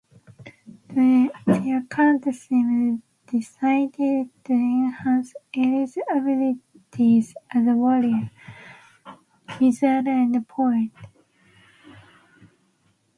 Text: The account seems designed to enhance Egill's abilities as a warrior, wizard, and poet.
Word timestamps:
The 0.89 1.83
account 1.85 2.23
seems 2.33 3.01
designed 3.27 3.93
to 3.93 4.27
enhance 4.49 5.35
Egill's 5.53 5.95
abilities 6.09 7.35
as 7.51 7.67
a 7.67 7.75
warrior, 7.75 8.31
wizard, 9.59 10.07
and 10.07 10.47
poet. 10.47 10.89